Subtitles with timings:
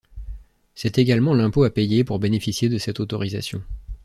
[0.73, 3.61] C'est également l'impôt à payer pour bénéficier de cette autorisation.